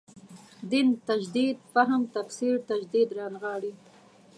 [0.69, 3.71] دین تجدید فهم تفسیر تجدید رانغاړي.